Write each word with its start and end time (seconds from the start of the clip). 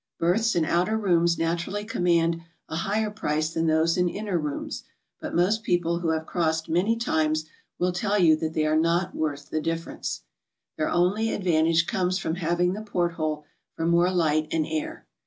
Berths 0.17 0.55
in 0.55 0.65
outer 0.65 0.97
rooms 0.97 1.37
naturally 1.37 1.85
command 1.85 2.41
a 2.67 2.77
higher 2.77 3.11
price 3.11 3.51
than 3.53 3.67
those 3.67 3.97
in 3.99 4.09
inner 4.09 4.39
rooms, 4.39 4.81
but 5.19 5.35
most 5.35 5.61
people 5.61 5.99
who 5.99 6.09
have 6.09 6.25
crossed 6.25 6.67
many 6.67 6.95
times 6.97 7.45
will 7.77 7.91
tell 7.91 8.17
you 8.17 8.35
they 8.35 8.65
are 8.65 8.75
not 8.75 9.13
worth 9.13 9.51
the 9.51 9.61
dif 9.61 9.85
ference. 9.85 10.21
Their 10.75 10.89
only 10.89 11.31
advantage 11.31 11.85
comes 11.85 12.17
from 12.17 12.33
having 12.37 12.73
the 12.73 12.81
port 12.81 13.11
hole 13.13 13.45
for 13.75 13.85
more 13.85 14.09
light 14.09 14.47
and 14.51 14.65
air. 14.65 15.05